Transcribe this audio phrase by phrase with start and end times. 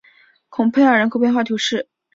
[0.49, 1.87] 孔佩尔人口变化图示